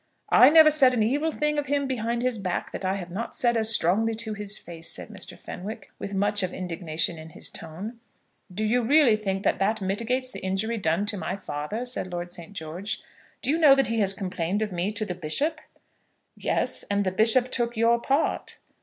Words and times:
"I 0.31 0.49
never 0.49 0.71
said 0.71 0.95
an 0.95 1.03
evil 1.03 1.31
thing 1.31 1.59
of 1.59 1.67
him 1.67 1.85
behind 1.85 2.23
his 2.23 2.39
back 2.39 2.71
that 2.71 2.83
I 2.83 2.95
have 2.95 3.11
not 3.11 3.35
said 3.35 3.55
as 3.55 3.69
strongly 3.69 4.15
to 4.15 4.33
his 4.33 4.57
face," 4.57 4.89
said 4.89 5.09
Mr. 5.09 5.37
Fenwick, 5.37 5.91
with 5.99 6.11
much 6.15 6.41
of 6.41 6.51
indignation 6.55 7.19
in 7.19 7.29
his 7.29 7.51
tone. 7.51 7.99
"Do 8.51 8.63
you 8.63 8.81
really 8.81 9.15
think 9.15 9.43
that 9.43 9.59
that 9.59 9.79
mitigates 9.79 10.31
the 10.31 10.39
injury 10.39 10.77
done 10.79 11.05
to 11.05 11.17
my 11.17 11.37
father?" 11.37 11.85
said 11.85 12.11
Lord 12.11 12.33
St. 12.33 12.53
George. 12.53 12.99
"Do 13.43 13.51
you 13.51 13.59
know 13.59 13.75
that 13.75 13.89
he 13.89 13.99
has 13.99 14.15
complained 14.15 14.63
of 14.63 14.71
me 14.71 14.89
to 14.89 15.05
the 15.05 15.13
bishop?" 15.13 15.61
"Yes, 16.35 16.81
and 16.89 17.03
the 17.03 17.11
bishop 17.11 17.51
took 17.51 17.77
your 17.77 17.99
part." 18.01 18.57